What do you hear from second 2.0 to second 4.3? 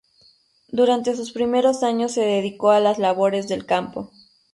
se dedicó a las labores del campo.